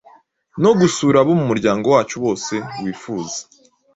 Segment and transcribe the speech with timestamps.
[0.63, 3.39] no gusura abo mu muryango wacu bose wifuza;